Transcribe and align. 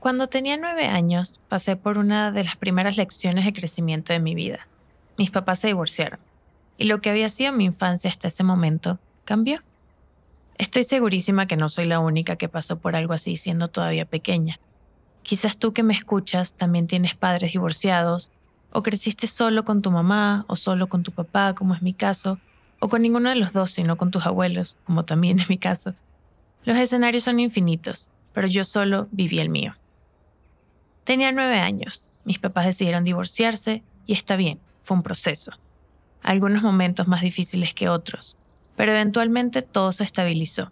Cuando 0.00 0.28
tenía 0.28 0.56
nueve 0.56 0.86
años, 0.86 1.40
pasé 1.48 1.74
por 1.74 1.98
una 1.98 2.30
de 2.30 2.44
las 2.44 2.56
primeras 2.56 2.96
lecciones 2.96 3.44
de 3.44 3.52
crecimiento 3.52 4.12
de 4.12 4.20
mi 4.20 4.36
vida. 4.36 4.68
Mis 5.16 5.32
papás 5.32 5.58
se 5.58 5.66
divorciaron, 5.66 6.20
y 6.76 6.84
lo 6.84 7.00
que 7.00 7.10
había 7.10 7.28
sido 7.28 7.52
mi 7.52 7.64
infancia 7.64 8.08
hasta 8.08 8.28
ese 8.28 8.44
momento 8.44 9.00
cambió. 9.24 9.60
Estoy 10.56 10.84
segurísima 10.84 11.46
que 11.46 11.56
no 11.56 11.68
soy 11.68 11.86
la 11.86 11.98
única 11.98 12.36
que 12.36 12.48
pasó 12.48 12.78
por 12.78 12.94
algo 12.94 13.12
así 13.12 13.36
siendo 13.36 13.66
todavía 13.66 14.04
pequeña. 14.04 14.60
Quizás 15.24 15.56
tú 15.56 15.72
que 15.72 15.82
me 15.82 15.94
escuchas 15.94 16.54
también 16.54 16.86
tienes 16.86 17.16
padres 17.16 17.50
divorciados, 17.52 18.30
o 18.70 18.84
creciste 18.84 19.26
solo 19.26 19.64
con 19.64 19.82
tu 19.82 19.90
mamá, 19.90 20.44
o 20.46 20.54
solo 20.54 20.88
con 20.88 21.02
tu 21.02 21.10
papá, 21.10 21.54
como 21.54 21.74
es 21.74 21.82
mi 21.82 21.92
caso, 21.92 22.38
o 22.78 22.88
con 22.88 23.02
ninguno 23.02 23.30
de 23.30 23.36
los 23.36 23.52
dos, 23.52 23.72
sino 23.72 23.96
con 23.96 24.12
tus 24.12 24.26
abuelos, 24.26 24.76
como 24.84 25.02
también 25.02 25.40
es 25.40 25.48
mi 25.48 25.56
caso. 25.56 25.94
Los 26.64 26.76
escenarios 26.76 27.24
son 27.24 27.40
infinitos, 27.40 28.10
pero 28.32 28.46
yo 28.46 28.62
solo 28.62 29.08
viví 29.10 29.40
el 29.40 29.48
mío. 29.48 29.74
Tenía 31.08 31.32
nueve 31.32 31.58
años, 31.58 32.10
mis 32.26 32.38
papás 32.38 32.66
decidieron 32.66 33.02
divorciarse 33.02 33.82
y 34.04 34.12
está 34.12 34.36
bien, 34.36 34.60
fue 34.82 34.94
un 34.94 35.02
proceso. 35.02 35.52
Algunos 36.22 36.62
momentos 36.62 37.08
más 37.08 37.22
difíciles 37.22 37.72
que 37.72 37.88
otros, 37.88 38.36
pero 38.76 38.92
eventualmente 38.92 39.62
todo 39.62 39.90
se 39.92 40.04
estabilizó 40.04 40.70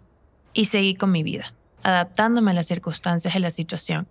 y 0.53 0.65
seguí 0.65 0.93
con 0.93 1.11
mi 1.11 1.23
vida, 1.23 1.55
adaptándome 1.81 2.51
a 2.51 2.53
las 2.53 2.67
circunstancias 2.67 3.33
de 3.33 3.39
la 3.39 3.49
situación 3.49 4.07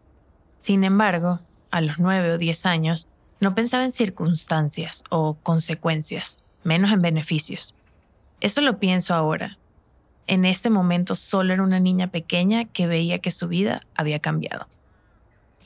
sin 0.58 0.82
embargo, 0.82 1.38
a 1.70 1.80
los 1.80 2.00
nueve 2.00 2.32
o 2.32 2.38
diez 2.38 2.66
años, 2.66 3.06
no 3.38 3.54
pensaba 3.54 3.84
en 3.84 3.92
circunstancias 3.92 5.04
o 5.10 5.34
consecuencias, 5.44 6.40
menos 6.64 6.90
en 6.90 7.02
beneficios. 7.02 7.76
Eso 8.40 8.62
lo 8.62 8.80
pienso 8.80 9.14
ahora. 9.14 9.58
En 10.26 10.44
ese 10.44 10.70
momento 10.70 11.14
solo 11.14 11.52
era 11.52 11.62
una 11.62 11.78
niña 11.78 12.08
pequeña 12.08 12.64
que 12.64 12.88
veía 12.88 13.20
que 13.20 13.30
su 13.30 13.46
vida 13.46 13.80
había 13.94 14.18
cambiado. 14.18 14.66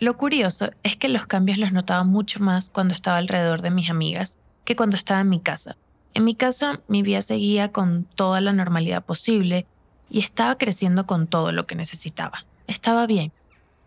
Lo 0.00 0.16
curioso 0.16 0.70
es 0.82 0.96
que 0.96 1.08
los 1.08 1.26
cambios 1.28 1.58
los 1.58 1.72
notaba 1.72 2.02
mucho 2.02 2.40
más 2.40 2.70
cuando 2.70 2.94
estaba 2.94 3.18
alrededor 3.18 3.62
de 3.62 3.70
mis 3.70 3.88
amigas 3.88 4.38
que 4.64 4.74
cuando 4.74 4.96
estaba 4.96 5.20
en 5.20 5.28
mi 5.28 5.38
casa. 5.40 5.76
En 6.14 6.24
mi 6.24 6.34
casa 6.34 6.80
mi 6.88 7.02
vida 7.02 7.22
seguía 7.22 7.70
con 7.70 8.04
toda 8.04 8.40
la 8.40 8.52
normalidad 8.52 9.04
posible 9.04 9.66
y 10.08 10.18
estaba 10.18 10.56
creciendo 10.56 11.06
con 11.06 11.28
todo 11.28 11.52
lo 11.52 11.66
que 11.66 11.76
necesitaba. 11.76 12.44
Estaba 12.66 13.06
bien 13.06 13.32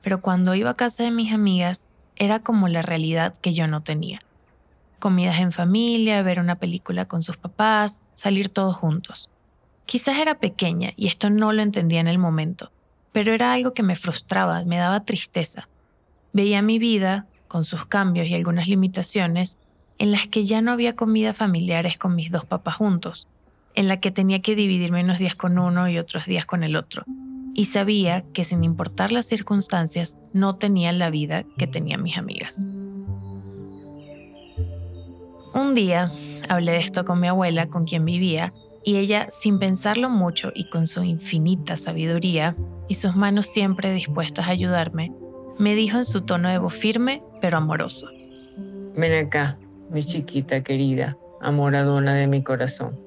pero 0.04 0.22
cuando 0.22 0.54
iba 0.54 0.70
a 0.70 0.76
casa 0.76 1.04
de 1.04 1.12
mis 1.12 1.34
amigas 1.34 1.90
era 2.18 2.40
como 2.40 2.68
la 2.68 2.84
realidad 2.84 3.34
que 3.40 3.54
yo 3.54 3.68
no 3.68 3.82
tenía. 3.82 4.20
Comidas 5.00 5.40
en 5.40 5.52
familia, 5.52 6.22
ver 6.22 6.40
una 6.40 6.56
película 6.56 7.08
con 7.08 7.24
sus 7.24 7.38
papás, 7.38 8.04
salir 8.14 8.50
todos 8.50 8.76
juntos. 8.76 9.32
Quizás 9.86 10.18
era 10.20 10.40
pequeña 10.40 10.92
y 10.96 11.08
esto 11.08 11.30
no 11.30 11.54
lo 11.54 11.62
entendía 11.62 12.02
en 12.02 12.08
el 12.08 12.20
momento, 12.20 12.72
pero 13.12 13.34
era 13.34 13.54
algo 13.54 13.74
que 13.74 13.82
me 13.82 13.96
frustraba, 13.96 14.64
me 14.66 14.78
daba 14.78 15.06
tristeza. 15.06 15.68
Veía 16.34 16.62
mi 16.62 16.80
vida, 16.80 17.28
con 17.48 17.64
sus 17.64 17.86
cambios 17.86 18.28
y 18.28 18.36
algunas 18.36 18.68
limitaciones, 18.68 19.58
en 20.00 20.12
las 20.12 20.28
que 20.28 20.44
ya 20.44 20.62
no 20.62 20.72
había 20.72 20.96
comidas 20.96 21.38
familiares 21.38 21.98
con 21.98 22.16
mis 22.16 22.32
dos 22.32 22.46
papás 22.46 22.76
juntos, 22.76 23.28
en 23.76 23.88
la 23.88 24.00
que 24.00 24.12
tenía 24.12 24.42
que 24.42 24.56
dividirme 24.56 25.04
unos 25.04 25.20
días 25.20 25.36
con 25.36 25.58
uno 25.58 25.88
y 25.88 25.98
otros 25.98 26.26
días 26.26 26.46
con 26.46 26.64
el 26.64 26.76
otro 26.76 27.06
y 27.54 27.66
sabía 27.66 28.24
que 28.34 28.44
sin 28.44 28.64
importar 28.64 29.12
las 29.12 29.28
circunstancias 29.28 30.18
no 30.34 30.56
tenía 30.56 30.92
la 30.92 31.10
vida 31.10 31.44
que 31.58 31.68
tenían 31.68 32.02
mis 32.02 32.18
amigas. 32.18 32.66
Un 35.54 35.76
día 35.76 36.12
hablé 36.50 36.72
de 36.74 36.78
esto 36.80 37.06
con 37.06 37.20
mi 37.20 37.28
abuela, 37.28 37.68
con 37.68 37.86
quien 37.86 38.06
vivía, 38.06 38.54
y 38.84 38.98
ella, 38.98 39.28
sin 39.30 39.60
pensarlo 39.60 40.10
mucho 40.10 40.52
y 40.54 40.70
con 40.70 40.88
su 40.88 41.04
infinita 41.04 41.78
sabiduría 41.78 42.58
y 42.90 42.96
sus 42.96 43.16
manos 43.16 43.46
siempre 43.46 43.94
dispuestas 43.94 44.48
a 44.48 44.52
ayudarme, 44.52 45.14
me 45.58 45.76
dijo 45.76 45.98
en 45.98 46.06
su 46.06 46.22
tono 46.22 46.50
de 46.50 46.58
voz 46.58 46.74
firme 46.74 47.24
pero 47.42 47.58
amoroso. 47.58 48.08
Ven 48.96 49.26
acá, 49.26 49.58
mi 49.90 50.04
chiquita 50.04 50.62
querida, 50.64 51.18
amoradona 51.42 52.14
de 52.14 52.28
mi 52.28 52.44
corazón. 52.44 53.00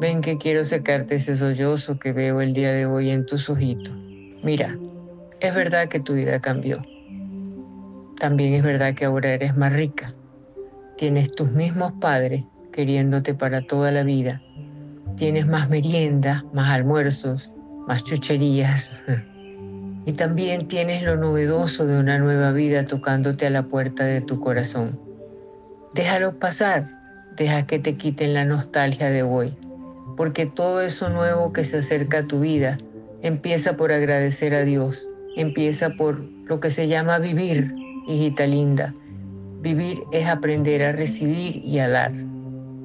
Ven 0.00 0.20
que 0.20 0.38
quiero 0.38 0.64
secarte 0.64 1.16
ese 1.16 1.36
sollozo 1.36 1.98
que 1.98 2.12
veo 2.12 2.40
el 2.40 2.54
día 2.54 2.72
de 2.72 2.86
hoy 2.86 3.10
en 3.10 3.26
tus 3.26 3.50
ojitos. 3.50 3.94
Mira, 4.42 4.76
es 5.40 5.54
verdad 5.54 5.88
que 5.88 6.00
tu 6.00 6.14
vida 6.14 6.40
cambió. 6.40 6.82
También 8.18 8.54
es 8.54 8.62
verdad 8.62 8.94
que 8.94 9.04
ahora 9.04 9.32
eres 9.32 9.56
más 9.56 9.72
rica. 9.72 10.14
Tienes 10.96 11.32
tus 11.32 11.50
mismos 11.50 11.92
padres 12.00 12.44
queriéndote 12.72 13.34
para 13.34 13.62
toda 13.62 13.92
la 13.92 14.02
vida. 14.02 14.42
Tienes 15.16 15.46
más 15.46 15.68
merienda, 15.68 16.44
más 16.52 16.70
almuerzos, 16.70 17.52
más 17.86 18.02
chucherías. 18.02 19.02
Y 20.04 20.12
también 20.12 20.68
tienes 20.68 21.02
lo 21.02 21.16
novedoso 21.16 21.86
de 21.86 21.98
una 21.98 22.18
nueva 22.18 22.52
vida 22.52 22.84
tocándote 22.84 23.46
a 23.46 23.50
la 23.50 23.64
puerta 23.64 24.04
de 24.04 24.20
tu 24.20 24.40
corazón. 24.40 24.98
Déjalo 25.94 26.38
pasar, 26.38 26.88
deja 27.36 27.66
que 27.66 27.78
te 27.78 27.96
quiten 27.96 28.34
la 28.34 28.44
nostalgia 28.44 29.10
de 29.10 29.22
hoy 29.22 29.56
porque 30.16 30.46
todo 30.46 30.82
eso 30.82 31.08
nuevo 31.08 31.52
que 31.52 31.64
se 31.64 31.78
acerca 31.78 32.18
a 32.18 32.26
tu 32.26 32.40
vida 32.40 32.78
empieza 33.22 33.76
por 33.76 33.92
agradecer 33.92 34.54
a 34.54 34.64
Dios, 34.64 35.08
empieza 35.36 35.90
por 35.90 36.20
lo 36.46 36.60
que 36.60 36.70
se 36.70 36.88
llama 36.88 37.18
vivir, 37.18 37.74
hijita 38.06 38.46
linda. 38.46 38.94
Vivir 39.60 40.02
es 40.12 40.26
aprender 40.26 40.82
a 40.82 40.92
recibir 40.92 41.62
y 41.64 41.78
a 41.78 41.88
dar. 41.88 42.12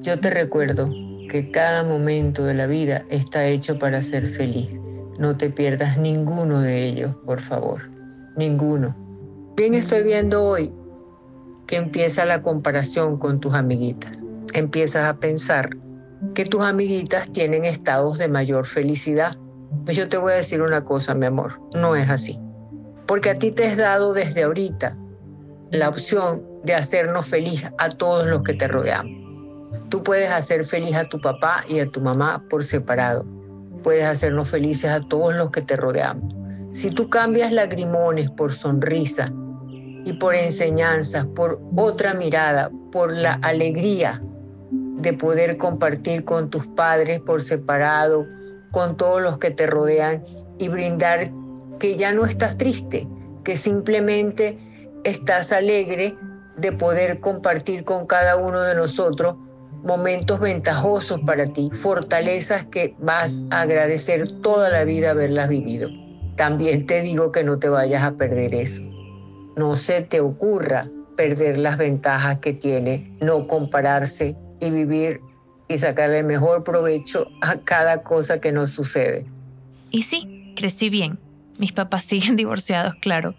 Yo 0.02 0.20
te 0.20 0.30
recuerdo 0.30 0.90
que 1.30 1.50
cada 1.52 1.84
momento 1.84 2.46
de 2.46 2.54
la 2.54 2.68
vida 2.68 3.04
está 3.10 3.48
hecho 3.48 3.80
para 3.80 4.02
ser 4.04 4.28
feliz. 4.28 4.80
No 5.18 5.36
te 5.36 5.50
pierdas 5.50 5.98
ninguno 5.98 6.62
de 6.62 6.86
ellos, 6.86 7.16
por 7.26 7.40
favor. 7.40 7.90
Ninguno. 8.36 8.96
Bien 9.56 9.74
estoy 9.74 10.04
viendo 10.04 10.44
hoy 10.44 10.72
que 11.66 11.76
empieza 11.76 12.24
la 12.26 12.42
comparación 12.42 13.18
con 13.18 13.40
tus 13.40 13.54
amiguitas. 13.54 14.26
Empiezas 14.54 15.06
a 15.06 15.18
pensar 15.18 15.70
que 16.34 16.46
tus 16.46 16.62
amiguitas 16.62 17.32
tienen 17.32 17.66
estados 17.66 18.18
de 18.20 18.28
mayor 18.28 18.66
felicidad. 18.66 19.36
Pues 19.86 19.98
yo 19.98 20.08
te 20.08 20.18
voy 20.18 20.34
a 20.34 20.36
decir 20.36 20.62
una 20.62 20.84
cosa, 20.84 21.16
mi 21.16 21.26
amor, 21.26 21.60
no 21.74 21.96
es 21.96 22.10
así. 22.10 22.40
Porque 23.08 23.32
a 23.32 23.40
ti 23.40 23.52
te 23.52 23.66
es 23.66 23.78
dado 23.78 24.14
desde 24.14 24.44
ahorita 24.44 24.96
la 25.72 25.90
opción 25.90 26.44
de 26.64 26.76
hacernos 26.76 27.26
feliz 27.26 27.70
a 27.78 27.90
todos 27.90 28.28
los 28.28 28.44
que 28.44 28.54
te 28.54 28.68
rodeamos. 28.68 29.12
Tú 29.90 30.04
puedes 30.04 30.30
hacer 30.30 30.66
feliz 30.66 30.96
a 30.96 31.10
tu 31.10 31.20
papá 31.20 31.64
y 31.68 31.80
a 31.80 31.88
tu 31.88 32.02
mamá 32.02 32.44
por 32.50 32.64
separado. 32.64 33.26
Puedes 33.88 34.04
hacernos 34.04 34.50
felices 34.50 34.90
a 34.90 35.00
todos 35.00 35.34
los 35.34 35.50
que 35.50 35.62
te 35.62 35.78
rodeamos. 35.78 36.36
Si 36.74 36.92
tú 36.92 37.10
cambias 37.10 37.54
lagrimones 37.54 38.30
por 38.30 38.52
sonrisa 38.52 39.32
y 40.04 40.12
por 40.12 40.36
enseñanzas, 40.36 41.26
por 41.28 41.62
otra 41.74 42.14
mirada, 42.14 42.70
por 42.92 43.14
la 43.14 43.36
alegría 43.36 44.20
de 44.72 45.14
poder 45.14 45.56
compartir 45.56 46.26
con 46.26 46.50
tus 46.50 46.68
padres 46.68 47.22
por 47.22 47.42
separado, 47.42 48.26
con 48.72 48.98
todos 48.98 49.22
los 49.22 49.38
que 49.38 49.52
te 49.52 49.68
rodean 49.68 50.22
y 50.58 50.68
brindar 50.68 51.32
que 51.80 51.96
ya 51.96 52.12
no 52.12 52.26
estás 52.26 52.58
triste, 52.58 53.08
que 53.46 53.56
simplemente 53.56 54.58
estás 55.06 55.54
alegre 55.54 56.14
de 56.58 56.74
poder 56.74 57.22
compartir 57.22 57.86
con 57.86 58.06
cada 58.06 58.36
uno 58.36 58.64
de 58.64 58.76
nosotros 58.76 59.38
momentos 59.84 60.40
ventajosos 60.40 61.20
para 61.22 61.48
ti, 61.48 61.70
fortalezas 61.72 62.66
que 62.66 62.96
vas 63.00 63.46
a 63.50 63.62
agradecer 63.62 64.32
toda 64.42 64.70
la 64.70 64.84
vida 64.84 65.12
haberlas 65.12 65.50
vivido. 65.50 65.90
También 66.36 66.86
te 66.86 67.02
digo 67.02 67.32
que 67.32 67.44
no 67.44 67.58
te 67.58 67.70
vayas 67.70 68.04
a 68.04 68.14
perder 68.14 68.54
eso. 68.54 68.84
No 69.56 69.76
se 69.76 70.02
te 70.02 70.22
ocurra 70.22 70.88
perder 71.16 71.58
las 71.58 71.78
ventajas 71.78 72.38
que 72.38 72.54
tiene 72.54 73.12
no 73.20 73.48
compararse 73.48 74.36
y 74.60 74.70
vivir 74.70 75.22
y 75.68 75.78
sacarle 75.78 76.24
mejor 76.24 76.64
provecho 76.64 77.28
a 77.42 77.58
cada 77.58 78.04
cosa 78.04 78.40
que 78.40 78.52
nos 78.52 78.72
sucede. 78.72 79.26
Y 79.90 80.04
sí, 80.04 80.54
crecí 80.56 80.90
bien. 80.90 81.20
Mis 81.58 81.74
papás 81.74 82.04
siguen 82.04 82.36
divorciados, 82.38 82.96
claro, 83.02 83.36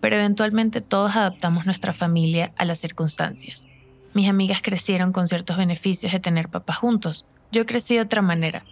pero 0.00 0.16
eventualmente 0.16 0.80
todos 0.80 1.16
adaptamos 1.16 1.66
nuestra 1.66 1.92
familia 1.92 2.52
a 2.56 2.64
las 2.64 2.78
circunstancias. 2.78 3.66
Mis 4.14 4.28
amigas 4.28 4.62
crecieron 4.62 5.12
con 5.12 5.26
ciertos 5.26 5.56
beneficios 5.56 6.12
de 6.12 6.20
tener 6.20 6.48
papás 6.48 6.76
juntos. 6.76 7.26
Yo 7.50 7.66
crecí 7.66 7.96
de 7.96 8.02
otra 8.02 8.22
manera. 8.22 8.64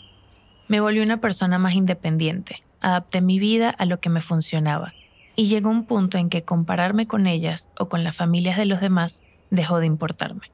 Me 0.68 0.80
volví 0.80 1.00
una 1.00 1.20
persona 1.20 1.58
más 1.58 1.74
independiente, 1.74 2.58
adapté 2.80 3.20
mi 3.20 3.40
vida 3.40 3.70
a 3.70 3.84
lo 3.84 3.98
que 3.98 4.08
me 4.08 4.20
funcionaba, 4.20 4.94
y 5.34 5.46
llegó 5.46 5.68
un 5.68 5.84
punto 5.84 6.16
en 6.16 6.30
que 6.30 6.44
compararme 6.44 7.06
con 7.06 7.26
ellas 7.26 7.70
o 7.76 7.88
con 7.88 8.04
las 8.04 8.14
familias 8.14 8.56
de 8.56 8.66
los 8.66 8.80
demás 8.80 9.22
dejó 9.50 9.80
de 9.80 9.86
importarme. 9.86 10.46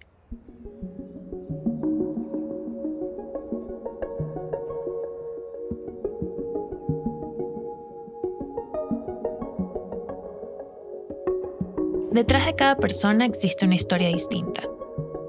Detrás 12.11 12.46
de 12.46 12.55
cada 12.55 12.76
persona 12.76 13.26
existe 13.26 13.67
una 13.67 13.75
historia 13.75 14.08
distinta. 14.08 14.62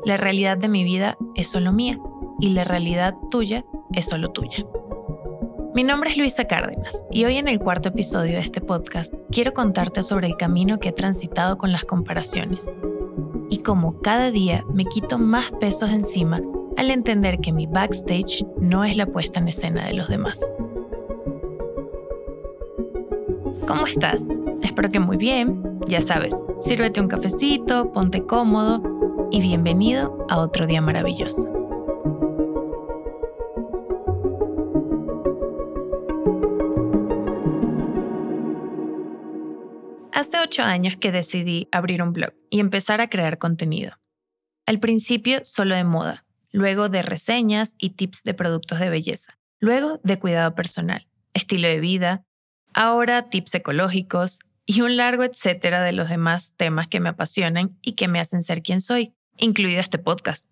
La 0.05 0.15
realidad 0.15 0.57
de 0.57 0.69
mi 0.69 0.85
vida 0.85 1.17
es 1.35 1.49
solo 1.49 1.73
mía 1.73 1.99
y 2.39 2.49
la 2.49 2.63
realidad 2.63 3.15
tuya 3.29 3.65
es 3.93 4.07
solo 4.07 4.31
tuya. 4.31 4.65
Mi 5.75 5.83
nombre 5.83 6.09
es 6.09 6.17
Luisa 6.17 6.45
Cárdenas 6.45 7.03
y 7.11 7.25
hoy 7.25 7.35
en 7.35 7.49
el 7.49 7.59
cuarto 7.59 7.89
episodio 7.89 8.33
de 8.33 8.39
este 8.39 8.61
podcast 8.61 9.13
quiero 9.29 9.51
contarte 9.51 10.03
sobre 10.03 10.27
el 10.27 10.37
camino 10.37 10.79
que 10.79 10.89
he 10.89 10.93
transitado 10.93 11.57
con 11.57 11.73
las 11.73 11.83
comparaciones 11.83 12.73
y 13.49 13.59
cómo 13.59 13.99
cada 14.01 14.31
día 14.31 14.63
me 14.73 14.85
quito 14.85 15.19
más 15.19 15.51
pesos 15.59 15.89
encima 15.89 16.41
al 16.77 16.91
entender 16.91 17.39
que 17.39 17.51
mi 17.51 17.67
backstage 17.67 18.45
no 18.57 18.85
es 18.85 18.95
la 18.95 19.05
puesta 19.05 19.39
en 19.39 19.49
escena 19.49 19.85
de 19.85 19.93
los 19.93 20.07
demás. 20.07 20.39
¿Cómo 23.67 23.85
estás? 23.85 24.27
Espero 24.63 24.89
que 24.89 24.99
muy 24.99 25.17
bien. 25.17 25.61
Ya 25.87 26.01
sabes, 26.01 26.33
sírvete 26.57 27.01
un 27.01 27.09
cafecito, 27.09 27.91
ponte 27.91 28.23
cómodo 28.25 28.98
y 29.31 29.41
bienvenido 29.41 30.25
a 30.29 30.39
otro 30.39 30.65
día 30.65 30.81
maravilloso. 30.81 31.47
Hace 40.11 40.39
ocho 40.39 40.63
años 40.63 40.97
que 40.97 41.11
decidí 41.11 41.67
abrir 41.71 42.01
un 42.01 42.11
blog 42.11 42.33
y 42.49 42.59
empezar 42.59 43.01
a 43.01 43.09
crear 43.09 43.37
contenido. 43.37 43.93
Al 44.65 44.79
principio 44.79 45.41
solo 45.43 45.75
de 45.75 45.83
moda, 45.83 46.25
luego 46.51 46.89
de 46.89 47.01
reseñas 47.01 47.75
y 47.77 47.91
tips 47.91 48.23
de 48.23 48.33
productos 48.33 48.79
de 48.79 48.89
belleza, 48.89 49.37
luego 49.59 49.99
de 50.03 50.19
cuidado 50.19 50.55
personal, 50.55 51.07
estilo 51.33 51.67
de 51.67 51.79
vida, 51.79 52.23
ahora 52.73 53.27
tips 53.27 53.55
ecológicos 53.55 54.39
y 54.65 54.81
un 54.81 54.97
largo 54.97 55.23
etcétera 55.23 55.83
de 55.83 55.93
los 55.93 56.09
demás 56.09 56.53
temas 56.57 56.87
que 56.87 56.99
me 56.99 57.09
apasionan 57.09 57.77
y 57.81 57.93
que 57.93 58.07
me 58.07 58.19
hacen 58.19 58.43
ser 58.43 58.61
quien 58.61 58.79
soy, 58.79 59.13
incluido 59.39 59.79
este 59.79 59.97
podcast. 59.97 60.49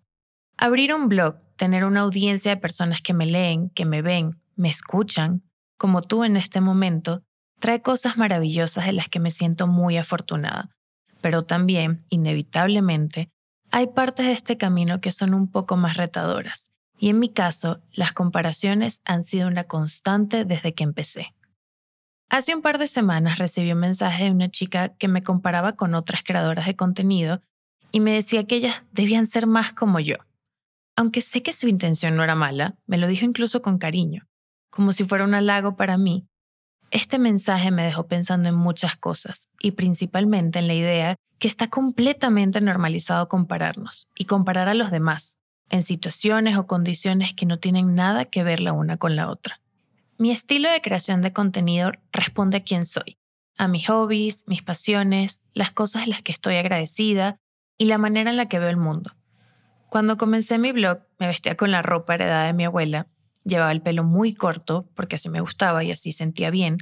Abrir 0.56 0.94
un 0.94 1.08
blog, 1.08 1.36
tener 1.56 1.84
una 1.84 2.00
audiencia 2.00 2.54
de 2.54 2.60
personas 2.60 3.00
que 3.02 3.14
me 3.14 3.26
leen, 3.26 3.70
que 3.70 3.84
me 3.84 4.02
ven, 4.02 4.30
me 4.56 4.68
escuchan, 4.68 5.42
como 5.76 6.02
tú 6.02 6.24
en 6.24 6.36
este 6.36 6.60
momento, 6.60 7.22
trae 7.60 7.82
cosas 7.82 8.16
maravillosas 8.16 8.86
de 8.86 8.92
las 8.92 9.08
que 9.08 9.20
me 9.20 9.30
siento 9.30 9.66
muy 9.66 9.96
afortunada. 9.96 10.70
Pero 11.20 11.44
también, 11.44 12.04
inevitablemente, 12.08 13.30
hay 13.70 13.88
partes 13.88 14.26
de 14.26 14.32
este 14.32 14.56
camino 14.56 15.00
que 15.00 15.12
son 15.12 15.34
un 15.34 15.50
poco 15.50 15.76
más 15.76 15.96
retadoras. 15.96 16.72
Y 16.98 17.10
en 17.10 17.18
mi 17.18 17.28
caso, 17.28 17.80
las 17.92 18.12
comparaciones 18.12 19.00
han 19.04 19.22
sido 19.22 19.46
una 19.46 19.64
constante 19.64 20.44
desde 20.44 20.74
que 20.74 20.84
empecé. 20.84 21.34
Hace 22.30 22.54
un 22.54 22.62
par 22.62 22.78
de 22.78 22.88
semanas 22.88 23.38
recibí 23.38 23.72
un 23.72 23.78
mensaje 23.78 24.24
de 24.24 24.30
una 24.30 24.50
chica 24.50 24.90
que 24.96 25.08
me 25.08 25.22
comparaba 25.22 25.76
con 25.76 25.94
otras 25.94 26.22
creadoras 26.22 26.66
de 26.66 26.76
contenido 26.76 27.42
y 27.90 28.00
me 28.00 28.12
decía 28.12 28.44
que 28.46 28.56
ellas 28.56 28.82
debían 28.92 29.26
ser 29.26 29.46
más 29.46 29.72
como 29.72 30.00
yo. 30.00 30.16
Aunque 30.96 31.20
sé 31.20 31.42
que 31.42 31.52
su 31.52 31.68
intención 31.68 32.16
no 32.16 32.24
era 32.24 32.34
mala, 32.34 32.76
me 32.86 32.98
lo 32.98 33.06
dijo 33.06 33.24
incluso 33.24 33.62
con 33.62 33.78
cariño, 33.78 34.26
como 34.70 34.92
si 34.92 35.04
fuera 35.04 35.24
un 35.24 35.34
halago 35.34 35.76
para 35.76 35.96
mí. 35.96 36.26
Este 36.90 37.18
mensaje 37.18 37.70
me 37.70 37.84
dejó 37.84 38.06
pensando 38.08 38.48
en 38.48 38.54
muchas 38.54 38.96
cosas 38.96 39.48
y 39.60 39.72
principalmente 39.72 40.58
en 40.58 40.66
la 40.66 40.74
idea 40.74 41.16
que 41.38 41.48
está 41.48 41.68
completamente 41.68 42.60
normalizado 42.60 43.28
compararnos 43.28 44.08
y 44.16 44.24
comparar 44.24 44.68
a 44.68 44.74
los 44.74 44.90
demás 44.90 45.38
en 45.70 45.82
situaciones 45.82 46.56
o 46.56 46.66
condiciones 46.66 47.34
que 47.34 47.46
no 47.46 47.58
tienen 47.58 47.94
nada 47.94 48.24
que 48.24 48.42
ver 48.42 48.60
la 48.60 48.72
una 48.72 48.96
con 48.96 49.16
la 49.16 49.28
otra. 49.30 49.60
Mi 50.16 50.32
estilo 50.32 50.70
de 50.70 50.80
creación 50.80 51.20
de 51.20 51.32
contenido 51.32 51.92
responde 52.10 52.56
a 52.56 52.64
quién 52.64 52.84
soy, 52.84 53.18
a 53.56 53.68
mis 53.68 53.86
hobbies, 53.86 54.48
mis 54.48 54.62
pasiones, 54.62 55.42
las 55.52 55.70
cosas 55.70 56.04
en 56.04 56.10
las 56.10 56.22
que 56.22 56.32
estoy 56.32 56.56
agradecida 56.56 57.38
y 57.78 57.86
la 57.86 57.96
manera 57.96 58.30
en 58.30 58.36
la 58.36 58.46
que 58.46 58.58
veo 58.58 58.68
el 58.68 58.76
mundo. 58.76 59.12
Cuando 59.88 60.18
comencé 60.18 60.58
mi 60.58 60.72
blog, 60.72 60.98
me 61.18 61.28
vestía 61.28 61.56
con 61.56 61.70
la 61.70 61.80
ropa 61.80 62.14
heredada 62.14 62.46
de 62.46 62.52
mi 62.52 62.64
abuela, 62.64 63.06
llevaba 63.44 63.72
el 63.72 63.80
pelo 63.80 64.04
muy 64.04 64.34
corto 64.34 64.90
porque 64.94 65.16
así 65.16 65.30
me 65.30 65.40
gustaba 65.40 65.82
y 65.84 65.92
así 65.92 66.12
sentía 66.12 66.50
bien. 66.50 66.76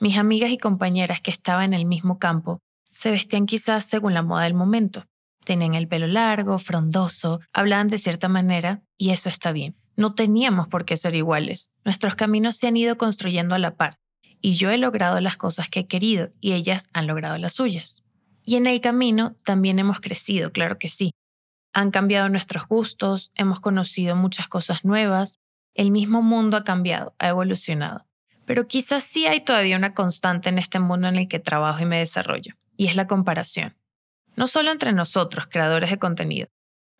Mis 0.00 0.16
amigas 0.16 0.50
y 0.50 0.58
compañeras 0.58 1.20
que 1.20 1.30
estaban 1.30 1.72
en 1.72 1.74
el 1.74 1.86
mismo 1.86 2.18
campo 2.18 2.60
se 2.90 3.10
vestían 3.10 3.46
quizás 3.46 3.84
según 3.84 4.14
la 4.14 4.22
moda 4.22 4.44
del 4.44 4.54
momento. 4.54 5.04
Tenían 5.44 5.74
el 5.74 5.86
pelo 5.86 6.06
largo, 6.06 6.58
frondoso, 6.58 7.40
hablaban 7.52 7.88
de 7.88 7.98
cierta 7.98 8.28
manera 8.28 8.82
y 8.96 9.10
eso 9.10 9.28
está 9.28 9.52
bien. 9.52 9.76
No 9.96 10.14
teníamos 10.14 10.68
por 10.68 10.84
qué 10.84 10.96
ser 10.96 11.14
iguales. 11.14 11.70
Nuestros 11.84 12.14
caminos 12.14 12.56
se 12.56 12.66
han 12.66 12.76
ido 12.76 12.96
construyendo 12.96 13.54
a 13.54 13.58
la 13.58 13.76
par, 13.76 13.98
y 14.40 14.54
yo 14.54 14.70
he 14.70 14.78
logrado 14.78 15.20
las 15.20 15.36
cosas 15.36 15.68
que 15.68 15.80
he 15.80 15.86
querido 15.86 16.28
y 16.40 16.52
ellas 16.52 16.88
han 16.92 17.06
logrado 17.06 17.38
las 17.38 17.54
suyas. 17.54 18.04
Y 18.48 18.56
en 18.56 18.66
el 18.66 18.80
camino 18.80 19.36
también 19.44 19.78
hemos 19.78 20.00
crecido, 20.00 20.52
claro 20.52 20.78
que 20.78 20.88
sí. 20.88 21.10
Han 21.74 21.90
cambiado 21.90 22.30
nuestros 22.30 22.66
gustos, 22.66 23.30
hemos 23.34 23.60
conocido 23.60 24.16
muchas 24.16 24.48
cosas 24.48 24.86
nuevas, 24.86 25.38
el 25.74 25.90
mismo 25.90 26.22
mundo 26.22 26.56
ha 26.56 26.64
cambiado, 26.64 27.14
ha 27.18 27.28
evolucionado. 27.28 28.06
Pero 28.46 28.66
quizás 28.66 29.04
sí 29.04 29.26
hay 29.26 29.42
todavía 29.42 29.76
una 29.76 29.92
constante 29.92 30.48
en 30.48 30.58
este 30.58 30.78
mundo 30.80 31.08
en 31.08 31.16
el 31.16 31.28
que 31.28 31.40
trabajo 31.40 31.82
y 31.82 31.84
me 31.84 31.98
desarrollo, 31.98 32.54
y 32.78 32.86
es 32.86 32.96
la 32.96 33.06
comparación. 33.06 33.76
No 34.34 34.46
solo 34.46 34.70
entre 34.70 34.94
nosotros, 34.94 35.46
creadores 35.50 35.90
de 35.90 35.98
contenido, 35.98 36.48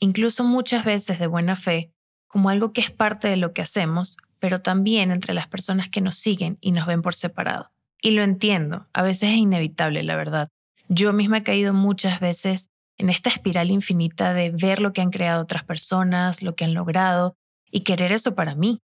incluso 0.01 0.45
muchas 0.45 0.85
veces 0.85 1.19
de 1.19 1.29
buena 1.29 1.57
fe, 1.57 1.91
como 2.27 2.51
algo 2.51 2.75
que 2.75 2.83
es 2.83 2.91
parte 2.91 3.27
de 3.27 3.39
lo 3.39 3.55
que 3.55 3.63
hacemos, 3.63 4.19
pero 4.39 4.61
también 4.61 5.11
entre 5.11 5.33
las 5.33 5.47
personas 5.47 5.89
que 5.89 6.03
nos 6.03 6.17
siguen 6.17 6.59
y 6.61 6.73
nos 6.73 6.87
ven 6.87 7.01
por 7.01 7.15
separado. 7.15 7.71
Y 8.03 8.11
lo 8.11 8.23
entiendo, 8.23 8.87
a 8.93 9.01
veces 9.01 9.31
es 9.31 9.37
inevitable, 9.37 10.03
la 10.03 10.15
verdad. 10.15 10.51
Yo 10.89 11.13
misma 11.13 11.39
he 11.39 11.43
caído 11.43 11.75
muchas 11.75 12.19
veces 12.19 12.71
en 12.97 13.11
esta 13.11 13.29
espiral 13.29 13.71
infinita 13.71 14.33
de 14.33 14.51
ver 14.51 14.81
lo 14.81 14.93
que 14.93 15.03
han 15.03 15.11
creado 15.11 15.43
otras 15.43 15.63
personas, 15.63 16.43
lo 16.43 16.57
que 16.57 16.65
han 16.65 16.73
logrado, 16.75 17.37
y 17.71 17.81
querer 17.81 18.11
eso 18.11 18.35
para 18.35 18.55
mí, 18.55 18.81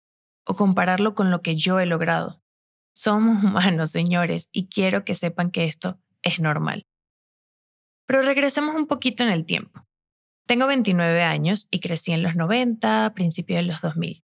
o 0.44 0.54
compararlo 0.54 1.14
con 1.14 1.30
lo 1.32 1.42
que 1.42 1.56
yo 1.56 1.80
he 1.80 1.86
logrado. 1.86 2.40
Somos 2.94 3.42
humanos, 3.44 3.90
señores, 3.90 4.48
y 4.52 4.68
quiero 4.68 5.04
que 5.04 5.14
sepan 5.14 5.50
que 5.50 5.64
esto 5.64 5.98
es 6.22 6.38
normal. 6.38 6.86
Pero 8.06 8.22
regresemos 8.22 8.76
un 8.76 8.86
poquito 8.86 9.24
en 9.24 9.30
el 9.30 9.44
tiempo. 9.44 9.84
Tengo 10.46 10.66
29 10.66 11.22
años 11.22 11.68
y 11.70 11.80
crecí 11.80 12.12
en 12.12 12.22
los 12.22 12.36
90, 12.36 13.12
principios 13.14 13.58
de 13.58 13.64
los 13.64 13.80
2000. 13.82 14.22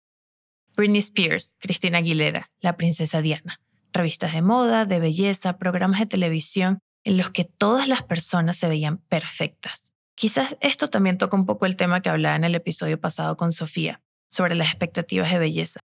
Britney 0.76 0.98
Spears, 0.98 1.54
Cristina 1.58 1.98
Aguilera, 1.98 2.48
la 2.60 2.76
princesa 2.76 3.22
Diana, 3.22 3.60
revistas 3.92 4.34
de 4.34 4.42
moda, 4.42 4.84
de 4.84 4.98
belleza, 4.98 5.56
programas 5.56 6.00
de 6.00 6.06
televisión 6.06 6.82
en 7.04 7.16
los 7.16 7.30
que 7.30 7.44
todas 7.44 7.88
las 7.88 8.02
personas 8.02 8.56
se 8.56 8.68
veían 8.68 8.98
perfectas. 8.98 9.92
Quizás 10.14 10.56
esto 10.60 10.88
también 10.88 11.18
toca 11.18 11.36
un 11.36 11.46
poco 11.46 11.66
el 11.66 11.76
tema 11.76 12.02
que 12.02 12.10
hablaba 12.10 12.36
en 12.36 12.44
el 12.44 12.54
episodio 12.54 13.00
pasado 13.00 13.36
con 13.36 13.52
Sofía, 13.52 14.02
sobre 14.30 14.54
las 14.54 14.68
expectativas 14.68 15.30
de 15.30 15.38
belleza. 15.38 15.80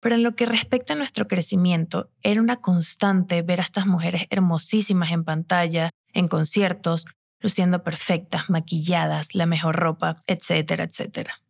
Pero 0.00 0.14
en 0.14 0.22
lo 0.22 0.34
que 0.34 0.46
respecta 0.46 0.94
a 0.94 0.96
nuestro 0.96 1.26
crecimiento, 1.28 2.10
era 2.22 2.40
una 2.40 2.56
constante 2.56 3.42
ver 3.42 3.60
a 3.60 3.64
estas 3.64 3.86
mujeres 3.86 4.26
hermosísimas 4.30 5.12
en 5.12 5.24
pantalla, 5.24 5.90
en 6.12 6.28
conciertos, 6.28 7.06
luciendo 7.40 7.82
perfectas, 7.82 8.50
maquilladas, 8.50 9.34
la 9.34 9.46
mejor 9.46 9.76
ropa, 9.76 10.22
etcétera, 10.26 10.84
etcétera. 10.84 11.42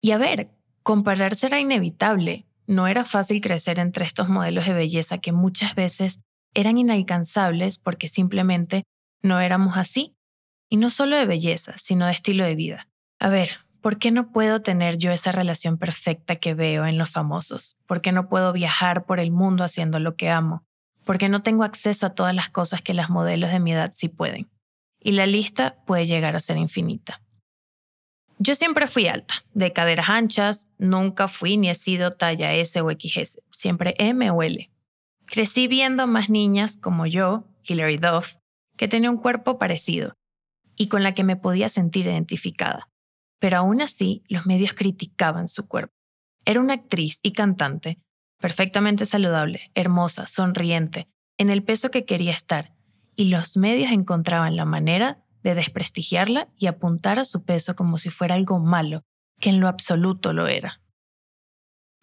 Y 0.00 0.10
a 0.10 0.18
ver, 0.18 0.50
compararse 0.82 1.46
era 1.46 1.60
inevitable. 1.60 2.46
No 2.66 2.86
era 2.86 3.04
fácil 3.04 3.40
crecer 3.40 3.78
entre 3.78 4.04
estos 4.04 4.28
modelos 4.28 4.66
de 4.66 4.74
belleza 4.74 5.18
que 5.18 5.32
muchas 5.32 5.74
veces 5.74 6.20
eran 6.54 6.78
inalcanzables 6.78 7.78
porque 7.78 8.08
simplemente 8.08 8.84
no 9.22 9.40
éramos 9.40 9.76
así. 9.76 10.14
Y 10.70 10.76
no 10.76 10.90
solo 10.90 11.16
de 11.16 11.26
belleza, 11.26 11.74
sino 11.78 12.06
de 12.06 12.12
estilo 12.12 12.44
de 12.44 12.54
vida. 12.54 12.88
A 13.20 13.28
ver, 13.28 13.60
¿por 13.80 13.98
qué 13.98 14.10
no 14.10 14.32
puedo 14.32 14.60
tener 14.60 14.98
yo 14.98 15.12
esa 15.12 15.30
relación 15.30 15.78
perfecta 15.78 16.36
que 16.36 16.54
veo 16.54 16.86
en 16.86 16.98
los 16.98 17.10
famosos? 17.10 17.76
¿Por 17.86 18.00
qué 18.00 18.12
no 18.12 18.28
puedo 18.28 18.52
viajar 18.52 19.04
por 19.04 19.20
el 19.20 19.30
mundo 19.30 19.62
haciendo 19.62 20.00
lo 20.00 20.16
que 20.16 20.30
amo? 20.30 20.64
¿Por 21.04 21.18
qué 21.18 21.28
no 21.28 21.42
tengo 21.42 21.64
acceso 21.64 22.06
a 22.06 22.14
todas 22.14 22.34
las 22.34 22.48
cosas 22.48 22.82
que 22.82 22.94
las 22.94 23.10
modelos 23.10 23.50
de 23.50 23.60
mi 23.60 23.72
edad 23.72 23.92
sí 23.94 24.08
pueden? 24.08 24.48
y 25.04 25.12
la 25.12 25.26
lista 25.26 25.76
puede 25.86 26.06
llegar 26.06 26.34
a 26.34 26.40
ser 26.40 26.56
infinita. 26.56 27.20
Yo 28.38 28.56
siempre 28.56 28.88
fui 28.88 29.06
alta, 29.06 29.44
de 29.52 29.72
caderas 29.72 30.08
anchas, 30.08 30.66
nunca 30.78 31.28
fui 31.28 31.56
ni 31.56 31.70
he 31.70 31.74
sido 31.76 32.10
talla 32.10 32.52
S 32.54 32.80
o 32.80 32.90
XS, 32.90 33.40
siempre 33.52 33.94
M 33.98 34.28
o 34.30 34.42
L. 34.42 34.70
Crecí 35.26 35.68
viendo 35.68 36.06
más 36.06 36.30
niñas 36.30 36.76
como 36.76 37.06
yo, 37.06 37.44
Hilary 37.64 37.96
Duff, 37.96 38.36
que 38.76 38.88
tenía 38.88 39.10
un 39.10 39.18
cuerpo 39.18 39.58
parecido 39.58 40.14
y 40.76 40.88
con 40.88 41.02
la 41.02 41.14
que 41.14 41.24
me 41.24 41.36
podía 41.36 41.68
sentir 41.68 42.06
identificada. 42.06 42.88
Pero 43.38 43.58
aún 43.58 43.80
así, 43.80 44.22
los 44.28 44.46
medios 44.46 44.74
criticaban 44.74 45.48
su 45.48 45.66
cuerpo. 45.66 45.92
Era 46.44 46.60
una 46.60 46.74
actriz 46.74 47.20
y 47.22 47.32
cantante, 47.32 47.98
perfectamente 48.38 49.06
saludable, 49.06 49.70
hermosa, 49.74 50.26
sonriente, 50.26 51.08
en 51.38 51.50
el 51.50 51.62
peso 51.62 51.90
que 51.90 52.04
quería 52.04 52.32
estar 52.32 52.72
y 53.16 53.30
los 53.30 53.56
medios 53.56 53.92
encontraban 53.92 54.56
la 54.56 54.64
manera 54.64 55.22
de 55.42 55.54
desprestigiarla 55.54 56.48
y 56.58 56.66
apuntar 56.66 57.18
a 57.18 57.24
su 57.24 57.44
peso 57.44 57.76
como 57.76 57.98
si 57.98 58.10
fuera 58.10 58.34
algo 58.34 58.58
malo, 58.58 59.02
que 59.40 59.50
en 59.50 59.60
lo 59.60 59.68
absoluto 59.68 60.32
lo 60.32 60.48
era. 60.48 60.80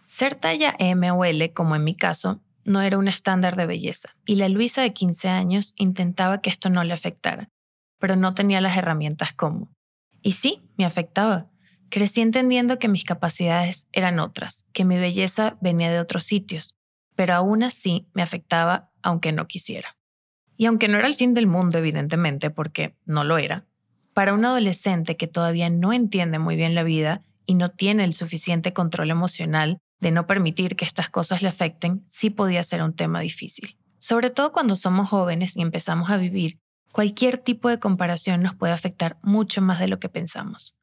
Ser 0.06 0.36
talla 0.36 0.76
M 0.78 1.10
o 1.12 1.26
L, 1.26 1.54
como 1.54 1.76
en 1.76 1.84
mi 1.84 1.96
caso, 1.96 2.42
no 2.64 2.82
era 2.82 2.98
un 2.98 3.08
estándar 3.08 3.56
de 3.56 3.66
belleza, 3.66 4.16
y 4.26 4.36
la 4.36 4.50
Luisa 4.50 4.82
de 4.82 4.94
15 4.94 5.30
años 5.30 5.74
intentaba 5.78 6.42
que 6.42 6.50
esto 6.50 6.70
no 6.70 6.84
le 6.84 6.94
afectara, 6.94 7.50
pero 8.00 8.16
no 8.16 8.34
tenía 8.34 8.62
las 8.62 8.78
herramientas 8.78 9.34
como. 9.34 9.70
Y 10.22 10.34
sí, 10.34 10.62
me 10.78 10.86
afectaba. 10.86 11.48
Crecí 11.90 12.22
entendiendo 12.22 12.80
que 12.80 12.88
mis 12.88 13.04
capacidades 13.04 13.88
eran 13.92 14.20
otras, 14.20 14.66
que 14.72 14.86
mi 14.86 14.98
belleza 14.98 15.58
venía 15.62 15.92
de 15.92 16.00
otros 16.00 16.24
sitios, 16.24 16.76
pero 17.16 17.34
aún 17.34 17.64
así 17.64 18.08
me 18.14 18.22
afectaba 18.22 18.92
aunque 19.02 19.32
no 19.32 19.48
quisiera. 19.48 19.98
Y 20.58 20.68
aunque 20.68 20.88
no 20.88 20.98
era 20.98 21.08
el 21.08 21.16
fin 21.16 21.34
del 21.34 21.48
mundo, 21.48 21.80
evidentemente, 21.80 22.50
porque 22.50 22.96
no 23.06 23.24
lo 23.24 23.38
era, 23.38 23.66
para 24.14 24.34
un 24.34 24.46
adolescente 24.46 25.18
que 25.18 25.28
todavía 25.28 25.70
no 25.70 25.94
entiende 25.94 26.40
muy 26.40 26.56
bien 26.56 26.76
la 26.76 26.84
vida 26.84 27.24
y 27.46 27.56
no 27.56 27.72
tiene 27.72 28.04
el 28.04 28.14
suficiente 28.14 28.74
control 28.74 29.10
emocional 29.10 29.80
de 30.02 30.12
no 30.12 30.28
permitir 30.28 30.76
que 30.76 30.84
estas 30.84 31.10
cosas 31.10 31.42
le 31.42 31.48
afecten, 31.48 32.04
sí 32.08 32.30
podía 32.32 32.64
ser 32.64 32.84
un 32.84 32.94
tema 32.94 33.22
difícil. 33.22 33.78
Sobre 34.00 34.32
todo 34.32 34.52
cuando 34.52 34.76
somos 34.76 35.10
jóvenes 35.10 35.56
y 35.56 35.62
empezamos 35.62 36.10
a 36.10 36.18
vivir, 36.18 36.60
cualquier 36.92 37.38
tipo 37.38 37.70
de 37.70 37.80
comparación 37.80 38.42
nos 38.42 38.56
puede 38.56 38.74
afectar 38.74 39.18
mucho 39.22 39.62
más 39.62 39.80
de 39.80 39.88
lo 39.88 40.00
que 40.00 40.10
pensamos. 40.10 40.76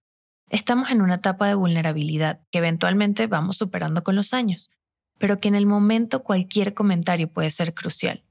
Estamos 0.50 0.90
en 0.90 1.02
una 1.02 1.16
etapa 1.16 1.48
de 1.48 1.54
vulnerabilidad 1.54 2.40
que 2.50 2.58
eventualmente 2.58 3.26
vamos 3.26 3.58
superando 3.58 4.02
con 4.04 4.14
los 4.16 4.32
años, 4.32 4.70
pero 5.18 5.36
que 5.36 5.48
en 5.48 5.56
el 5.56 5.66
momento 5.66 6.22
cualquier 6.22 6.72
comentario 6.72 7.28
puede 7.28 7.50
ser 7.50 7.74
crucial. 7.74 8.22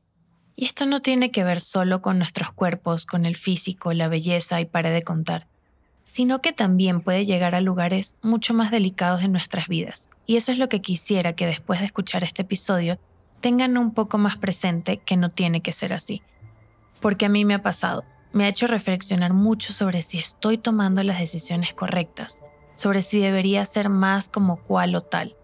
Y 0.56 0.66
esto 0.66 0.86
no 0.86 1.02
tiene 1.02 1.32
que 1.32 1.44
ver 1.44 1.62
solo 1.62 2.02
con 2.02 2.18
nuestros 2.18 2.52
cuerpos, 2.54 3.06
con 3.06 3.26
el 3.26 3.36
físico, 3.36 3.94
la 3.94 4.08
belleza 4.08 4.60
y 4.62 4.66
pare 4.66 4.90
de 4.90 5.04
contar, 5.04 5.48
sino 6.06 6.42
que 6.42 6.54
también 6.54 7.02
puede 7.02 7.26
llegar 7.26 7.54
a 7.54 7.62
lugares 7.62 8.18
mucho 8.24 8.54
más 8.54 8.72
delicados 8.72 9.22
en 9.22 9.34
nuestras 9.34 9.68
vidas. 9.68 10.10
Y 10.28 10.36
eso 10.36 10.52
es 10.52 10.60
lo 10.60 10.70
que 10.70 10.82
quisiera 10.82 11.34
que 11.34 11.48
después 11.48 11.80
de 11.80 11.88
escuchar 11.88 12.24
este 12.24 12.44
episodio 12.44 13.00
tengan 13.42 13.78
un 13.78 13.94
poco 13.94 14.20
más 14.20 14.38
presente 14.38 14.98
que 14.98 15.18
no 15.18 15.30
tiene 15.30 15.62
que 15.62 15.72
ser 15.72 15.94
así. 15.94 16.22
Porque 17.02 17.26
a 17.26 17.30
mí 17.30 17.46
me 17.46 17.56
ha 17.56 17.64
pasado, 17.64 18.04
me 18.34 18.46
ha 18.46 18.50
hecho 18.50 18.68
reflexionar 18.68 19.34
mucho 19.34 19.74
sobre 19.74 20.04
si 20.04 20.20
estoy 20.20 20.60
tomando 20.60 21.02
las 21.02 21.20
decisiones 21.20 21.74
correctas, 21.74 22.44
sobre 22.76 23.02
si 23.02 23.20
debería 23.20 23.66
ser 23.66 23.90
más 23.90 24.30
como 24.30 24.58
cual 24.58 24.96
o 24.96 25.02
tal. 25.02 25.36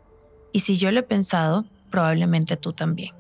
Y 0.51 0.59
si 0.59 0.75
yo 0.75 0.91
lo 0.91 0.99
he 0.99 1.03
pensado, 1.03 1.65
probablemente 1.89 2.57
tú 2.57 2.73
también 2.73 3.15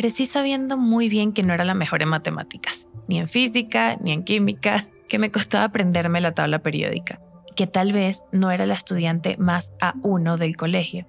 crecí 0.00 0.24
sabiendo 0.24 0.78
muy 0.78 1.10
bien 1.10 1.32
que 1.32 1.42
no 1.42 1.52
era 1.52 1.62
la 1.62 1.74
mejor 1.74 2.00
en 2.00 2.08
matemáticas, 2.08 2.86
ni 3.06 3.18
en 3.18 3.28
física, 3.28 3.98
ni 4.00 4.12
en 4.12 4.24
química, 4.24 4.86
que 5.08 5.18
me 5.18 5.30
costaba 5.30 5.64
aprenderme 5.64 6.22
la 6.22 6.32
tabla 6.32 6.60
periódica, 6.60 7.20
que 7.56 7.66
tal 7.66 7.92
vez 7.92 8.24
no 8.32 8.50
era 8.50 8.66
la 8.66 8.74
estudiante 8.74 9.36
más 9.38 9.72
A1 9.80 10.36
del 10.36 10.56
colegio, 10.56 11.06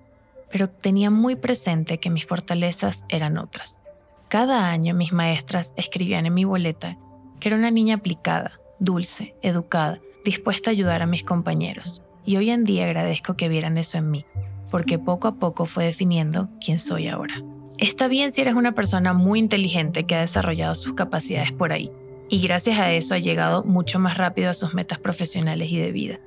pero 0.51 0.69
tenía 0.69 1.09
muy 1.09 1.35
presente 1.35 1.99
que 1.99 2.09
mis 2.09 2.25
fortalezas 2.25 3.05
eran 3.09 3.37
otras. 3.37 3.79
Cada 4.27 4.69
año 4.69 4.93
mis 4.93 5.11
maestras 5.11 5.73
escribían 5.77 6.25
en 6.25 6.33
mi 6.33 6.45
boleta 6.45 6.97
que 7.41 7.49
era 7.49 7.57
una 7.57 7.71
niña 7.71 7.95
aplicada, 7.95 8.51
dulce, 8.79 9.35
educada, 9.41 9.99
dispuesta 10.23 10.69
a 10.69 10.73
ayudar 10.73 11.01
a 11.01 11.07
mis 11.07 11.23
compañeros. 11.23 12.03
Y 12.23 12.37
hoy 12.37 12.51
en 12.51 12.63
día 12.63 12.85
agradezco 12.85 13.35
que 13.35 13.49
vieran 13.49 13.79
eso 13.79 13.97
en 13.97 14.11
mí, 14.11 14.25
porque 14.69 14.99
poco 14.99 15.27
a 15.27 15.35
poco 15.35 15.65
fue 15.65 15.85
definiendo 15.85 16.49
quién 16.63 16.77
soy 16.77 17.07
ahora. 17.07 17.41
Está 17.79 18.07
bien 18.07 18.31
si 18.31 18.41
eres 18.41 18.53
una 18.53 18.73
persona 18.73 19.13
muy 19.13 19.39
inteligente 19.39 20.05
que 20.05 20.13
ha 20.13 20.21
desarrollado 20.21 20.75
sus 20.75 20.93
capacidades 20.93 21.51
por 21.51 21.73
ahí, 21.73 21.91
y 22.31 22.39
gracias 22.39 22.79
a 22.79 22.93
eso 22.93 23.13
ha 23.13 23.19
llegado 23.19 23.65
mucho 23.65 23.99
más 23.99 24.17
rápido 24.17 24.49
a 24.49 24.53
sus 24.53 24.73
metas 24.73 24.99
profesionales 24.99 25.69
y 25.69 25.77
de 25.77 25.91
vida. 25.91 26.19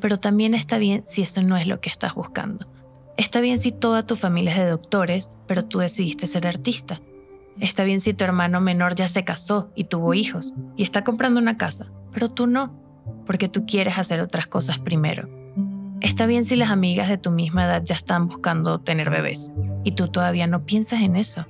Pero 0.00 0.18
también 0.18 0.54
está 0.54 0.78
bien 0.78 1.04
si 1.06 1.20
eso 1.20 1.42
no 1.42 1.58
es 1.58 1.66
lo 1.66 1.78
que 1.78 1.90
estás 1.90 2.14
buscando. 2.14 2.66
Está 3.18 3.40
bien 3.40 3.58
si 3.58 3.70
toda 3.70 4.06
tu 4.06 4.16
familia 4.16 4.52
es 4.52 4.58
de 4.58 4.70
doctores, 4.70 5.36
pero 5.46 5.66
tú 5.66 5.80
decidiste 5.80 6.26
ser 6.26 6.46
artista. 6.46 7.02
Está 7.60 7.84
bien 7.84 8.00
si 8.00 8.14
tu 8.14 8.24
hermano 8.24 8.62
menor 8.62 8.96
ya 8.96 9.08
se 9.08 9.24
casó 9.24 9.70
y 9.74 9.84
tuvo 9.84 10.14
hijos 10.14 10.54
y 10.74 10.84
está 10.84 11.04
comprando 11.04 11.38
una 11.38 11.58
casa, 11.58 11.92
pero 12.12 12.30
tú 12.30 12.46
no, 12.46 12.74
porque 13.26 13.50
tú 13.50 13.66
quieres 13.66 13.98
hacer 13.98 14.22
otras 14.22 14.46
cosas 14.46 14.78
primero. 14.78 15.28
Está 16.00 16.24
bien 16.24 16.46
si 16.46 16.56
las 16.56 16.70
amigas 16.70 17.10
de 17.10 17.18
tu 17.18 17.30
misma 17.30 17.66
edad 17.66 17.82
ya 17.84 17.94
están 17.94 18.26
buscando 18.26 18.80
tener 18.80 19.10
bebés 19.10 19.52
y 19.84 19.92
tú 19.92 20.08
todavía 20.08 20.46
no 20.46 20.64
piensas 20.64 21.02
en 21.02 21.14
eso. 21.14 21.44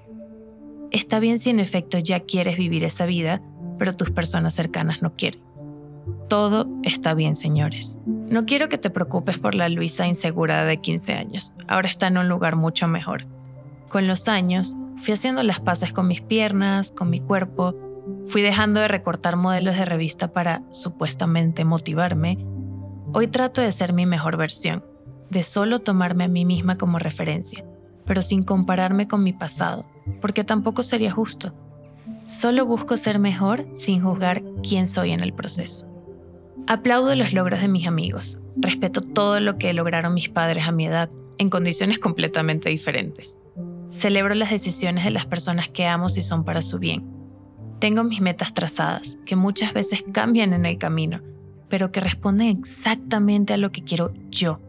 Está 0.91 1.21
bien 1.21 1.39
si 1.39 1.51
en 1.51 1.61
efecto 1.61 1.99
ya 1.99 2.19
quieres 2.21 2.59
vivir 2.59 2.83
esa 2.83 3.07
vida, 3.07 3.41
pero 3.83 3.97
tus 3.97 4.13
personas 4.13 4.55
cercanas 4.55 5.03
no 5.03 5.17
quieren. 5.17 5.43
Todo 6.29 6.69
está 6.85 7.15
bien, 7.15 7.35
señores. 7.35 7.99
No 8.07 8.47
quiero 8.47 8.69
que 8.69 8.79
te 8.79 8.91
preocupes 8.91 9.39
por 9.39 9.57
la 9.57 9.69
Luisa 9.69 10.07
insegura 10.07 10.65
de 10.65 10.77
15 10.77 11.15
años. 11.15 11.53
Ahora 11.67 11.89
está 11.89 12.07
en 12.07 12.17
un 12.17 12.29
lugar 12.29 12.55
mucho 12.55 12.87
mejor. 12.87 13.27
Con 13.89 14.07
los 14.07 14.29
años, 14.29 14.77
fui 14.99 15.15
haciendo 15.15 15.43
las 15.43 15.59
paces 15.59 15.93
con 15.93 16.07
mis 16.07 16.21
piernas, 16.21 16.93
con 16.93 17.11
mi 17.11 17.19
cuerpo, 17.19 17.75
fui 18.29 18.41
dejando 18.41 18.79
de 18.79 18.87
recortar 18.87 19.35
modelos 19.35 19.77
de 19.77 19.85
revista 19.85 20.33
para 20.33 20.63
supuestamente 20.71 21.65
motivarme 21.65 22.39
Hoy 23.13 23.27
trato 23.27 23.61
de 23.61 23.73
ser 23.73 23.93
mi 23.93 24.07
mejor 24.07 24.37
versión, 24.37 24.85
de 25.29 25.43
solo 25.43 25.81
tomarme 25.81 26.23
a 26.23 26.29
mí 26.29 26.45
misma 26.45 26.79
como 26.79 27.01
referencia, 27.01 27.63
pero 28.07 28.23
sin 28.23 28.45
compararme 28.45 29.09
con 29.09 29.25
mi 29.25 29.33
pasado, 29.33 29.85
porque 30.21 30.45
tampoco 30.45 30.85
sería 30.85 31.11
justo. 31.11 31.53
Solo 32.25 32.67
busco 32.67 32.97
ser 32.97 33.19
mejor 33.19 33.67
sin 33.73 34.03
juzgar 34.03 34.43
quién 34.63 34.87
soy 34.87 35.11
en 35.11 35.21
el 35.21 35.33
proceso. 35.33 35.89
Aplaudo 36.69 37.15
los 37.17 37.33
logros 37.33 37.61
de 37.61 37.69
mis 37.69 37.87
amigos, 37.87 38.39
respeto 38.57 39.01
todo 39.01 39.41
lo 39.41 39.59
que 39.59 39.73
lograron 39.73 40.15
mis 40.15 40.29
padres 40.29 40.67
a 40.67 40.73
mi 40.73 40.87
edad, 40.87 41.11
en 41.39 41.51
condiciones 41.51 41.99
completamente 41.99 42.69
diferentes. 42.69 43.39
Celebro 43.91 44.35
las 44.35 44.51
decisiones 44.51 45.05
de 45.05 45.11
las 45.11 45.27
personas 45.27 45.69
que 45.69 45.87
amo 45.87 46.09
si 46.09 46.23
son 46.23 46.45
para 46.45 46.63
su 46.63 46.79
bien. 46.79 47.11
Tengo 47.81 48.05
mis 48.05 48.21
metas 48.21 48.55
trazadas, 48.55 49.19
que 49.27 49.35
muchas 49.35 49.73
veces 49.73 50.05
cambian 50.13 50.53
en 50.53 50.65
el 50.65 50.79
camino, 50.79 51.21
pero 51.69 51.91
que 51.91 52.01
responden 52.01 52.57
exactamente 52.59 53.53
a 53.53 53.57
lo 53.57 53.73
que 53.73 53.83
quiero 53.83 54.13
yo, 54.31 54.61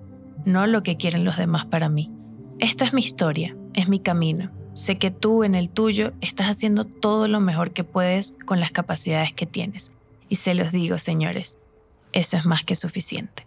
no 0.45 0.65
lo 0.65 0.81
que 0.81 0.97
quieren 0.97 1.23
los 1.23 1.37
demás 1.37 1.65
para 1.65 1.89
mí. 1.89 2.11
Esta 2.57 2.85
es 2.85 2.93
mi 2.93 3.01
historia, 3.01 3.55
es 3.73 3.87
mi 3.87 3.99
camino. 3.99 4.51
Sé 4.75 4.97
que 4.97 5.11
tú 5.11 5.43
en 5.43 5.53
el 5.53 5.69
tuyo 5.69 6.13
estás 6.21 6.47
haciendo 6.47 6.85
todo 6.85 7.27
lo 7.27 7.39
mejor 7.39 7.71
que 7.71 7.83
puedes 7.83 8.37
con 8.45 8.59
las 8.59 8.71
capacidades 8.71 9.31
que 9.31 9.45
tienes. 9.45 9.93
Y 10.29 10.37
se 10.37 10.55
los 10.55 10.71
digo, 10.71 10.97
señores, 10.97 11.59
eso 12.11 12.37
es 12.37 12.45
más 12.45 12.63
que 12.63 12.75
suficiente. 12.75 13.45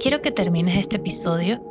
Quiero 0.00 0.20
que 0.20 0.32
termines 0.32 0.76
este 0.76 0.96
episodio 0.96 1.62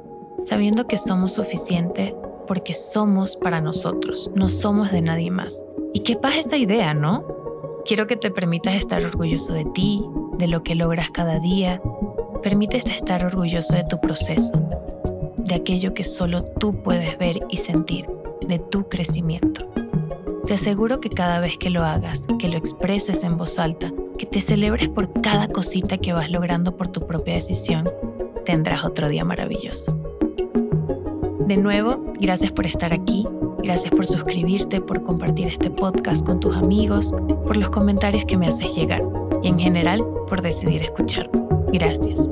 sabiendo 0.44 0.88
que 0.88 0.98
somos 0.98 1.34
suficientes 1.34 2.14
porque 2.48 2.74
somos 2.74 3.36
para 3.36 3.62
nosotros, 3.62 4.32
no 4.34 4.48
somos 4.48 4.92
de 4.92 5.02
nadie 5.02 5.30
más. 5.30 5.64
Y 5.94 6.00
qué 6.02 6.16
pasa 6.16 6.40
esa 6.40 6.58
idea, 6.58 6.94
¿no? 6.94 7.26
Quiero 7.86 8.08
que 8.08 8.16
te 8.16 8.32
permitas 8.32 8.76
estar 8.76 9.06
orgulloso 9.06 9.54
de 9.54 9.66
ti, 9.66 10.04
de 10.38 10.48
lo 10.48 10.64
que 10.64 10.76
logras 10.76 11.12
cada 11.12 11.40
día. 11.40 11.82
Permítete 12.44 12.92
estar 12.92 13.24
orgulloso 13.24 13.74
de 13.74 13.86
tu 13.86 14.02
proceso, 14.02 14.52
de 15.38 15.56
aquello 15.56 15.94
que 15.94 16.04
solo 16.04 16.44
tú 16.44 16.84
puedes 16.84 17.18
ver 17.18 17.40
y 17.50 17.56
sentir, 17.56 18.06
de 18.46 18.60
tu 18.60 18.90
crecimiento. 18.90 19.66
Te 20.46 20.56
aseguro 20.56 21.00
que 21.00 21.10
cada 21.10 21.40
vez 21.40 21.58
que 21.58 21.70
lo 21.70 21.86
hagas, 21.86 22.28
que 22.40 22.50
lo 22.50 22.58
expreses 22.58 23.24
en 23.24 23.38
voz 23.38 23.60
alta, 23.60 23.94
que 24.18 24.26
te 24.26 24.42
celebres 24.42 24.90
por 24.90 25.22
cada 25.22 25.48
cosita 25.48 25.98
que 25.98 26.12
vas 26.12 26.30
logrando 26.30 26.76
por 26.76 26.90
tu 26.90 27.08
propia 27.08 27.36
decisión, 27.36 27.86
tendrás 28.44 28.84
otro 28.84 29.08
día 29.08 29.24
maravilloso. 29.24 29.98
De 31.48 31.56
nuevo, 31.56 32.12
gracias 32.20 32.52
por 32.52 32.66
estar 32.66 32.92
aquí, 32.92 33.26
gracias 33.60 33.92
por 33.92 34.06
suscribirte, 34.06 34.82
por 34.82 35.02
compartir 35.04 35.48
este 35.48 35.72
podcast 35.72 36.26
con 36.26 36.42
tus 36.42 36.58
amigos, 36.58 37.16
por 37.46 37.56
los 37.56 37.70
comentarios 37.70 38.26
que 38.26 38.38
me 38.38 38.48
haces 38.48 38.76
llegar 38.76 39.02
y 39.42 39.48
en 39.48 39.60
general 39.60 40.06
por 40.28 40.42
decidir 40.42 40.82
escuchar. 40.82 41.30
Gracias. 41.74 42.30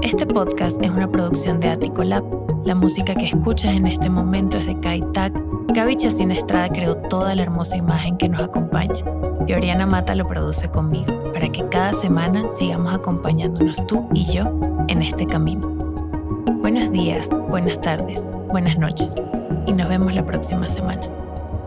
Este 0.00 0.26
podcast 0.26 0.82
es 0.82 0.88
una 0.88 1.06
producción 1.06 1.60
de 1.60 1.68
Attico 1.68 2.02
Lab. 2.02 2.24
La 2.64 2.74
música 2.74 3.14
que 3.14 3.26
escuchas 3.26 3.72
en 3.72 3.86
este 3.86 4.08
momento 4.08 4.56
es 4.56 4.64
de 4.64 4.80
Kai 4.80 5.02
Tak. 5.12 5.34
Gaby 5.74 5.98
Estrada 6.00 6.70
creó 6.70 6.96
toda 6.96 7.34
la 7.34 7.42
hermosa 7.42 7.76
imagen 7.76 8.16
que 8.16 8.30
nos 8.30 8.40
acompaña 8.40 9.04
y 9.46 9.52
Oriana 9.52 9.84
Mata 9.84 10.14
lo 10.14 10.26
produce 10.26 10.70
conmigo 10.70 11.12
para 11.34 11.50
que 11.50 11.68
cada 11.68 11.92
semana 11.92 12.48
sigamos 12.48 12.94
acompañándonos 12.94 13.86
tú 13.86 14.08
y 14.14 14.24
yo 14.24 14.44
en 14.88 15.02
este 15.02 15.26
camino. 15.26 15.68
Buenos 16.62 16.90
días, 16.92 17.28
buenas 17.50 17.78
tardes, 17.82 18.30
buenas 18.48 18.78
noches 18.78 19.14
y 19.66 19.72
nos 19.74 19.90
vemos 19.90 20.14
la 20.14 20.24
próxima 20.24 20.66
semana. 20.68 21.06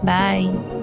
Bye. 0.02 0.79